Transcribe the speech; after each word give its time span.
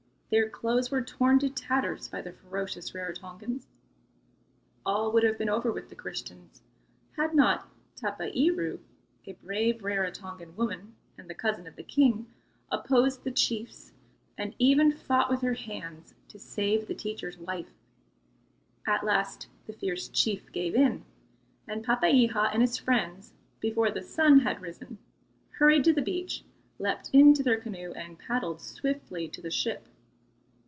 Their 0.33 0.49
clothes 0.49 0.89
were 0.89 1.01
torn 1.01 1.39
to 1.39 1.49
tatters 1.49 2.07
by 2.07 2.21
the 2.21 2.31
ferocious 2.31 2.91
Rarotongans. 2.93 3.65
All 4.85 5.11
would 5.11 5.23
have 5.23 5.37
been 5.37 5.49
over 5.49 5.73
with 5.73 5.89
the 5.89 5.95
Christians, 5.95 6.61
had 7.17 7.35
not 7.35 7.69
Tapairu, 7.97 8.79
a 9.25 9.33
brave 9.33 9.79
Rarotongan 9.83 10.55
woman 10.55 10.95
and 11.17 11.29
the 11.29 11.35
cousin 11.35 11.67
of 11.67 11.75
the 11.75 11.83
king, 11.83 12.27
opposed 12.71 13.25
the 13.25 13.31
chiefs 13.31 13.91
and 14.37 14.55
even 14.57 14.93
fought 14.93 15.29
with 15.29 15.41
her 15.41 15.55
hands 15.55 16.13
to 16.29 16.39
save 16.39 16.87
the 16.87 16.95
teacher's 16.95 17.37
wife. 17.37 17.73
At 18.87 19.03
last 19.03 19.47
the 19.67 19.73
fierce 19.73 20.07
chief 20.07 20.49
gave 20.53 20.75
in, 20.75 21.03
and 21.67 21.83
Papeiha 21.83 22.51
and 22.53 22.61
his 22.61 22.77
friends, 22.77 23.33
before 23.59 23.91
the 23.91 24.01
sun 24.01 24.39
had 24.39 24.61
risen, 24.61 24.97
hurried 25.57 25.83
to 25.83 25.91
the 25.91 26.01
beach, 26.01 26.45
leapt 26.79 27.09
into 27.11 27.43
their 27.43 27.59
canoe 27.59 27.91
and 27.91 28.17
paddled 28.17 28.61
swiftly 28.61 29.27
to 29.27 29.41
the 29.41 29.51
ship. 29.51 29.89